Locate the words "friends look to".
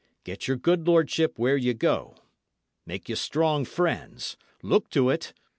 3.65-5.11